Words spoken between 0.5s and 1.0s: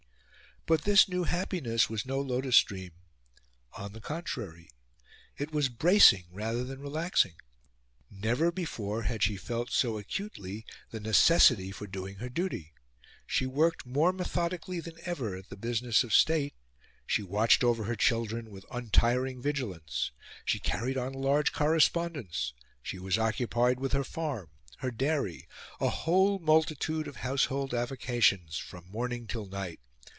But